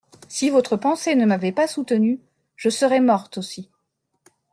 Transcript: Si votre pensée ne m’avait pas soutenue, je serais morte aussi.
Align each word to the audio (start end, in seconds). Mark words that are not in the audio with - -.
Si 0.27 0.49
votre 0.49 0.77
pensée 0.77 1.13
ne 1.13 1.27
m’avait 1.27 1.51
pas 1.51 1.67
soutenue, 1.67 2.19
je 2.55 2.69
serais 2.71 3.01
morte 3.01 3.37
aussi. 3.37 3.69